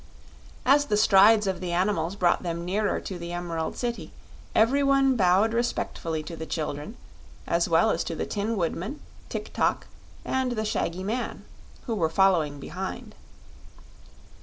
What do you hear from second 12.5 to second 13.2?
behind.